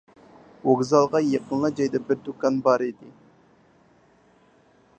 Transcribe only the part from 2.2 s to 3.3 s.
دۇكان بار ئىدى.